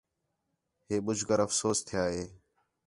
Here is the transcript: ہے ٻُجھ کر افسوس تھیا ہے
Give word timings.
ہے 0.87 0.95
ٻُجھ 1.05 1.23
کر 1.27 1.39
افسوس 1.45 1.77
تھیا 1.87 2.03
ہے 2.13 2.23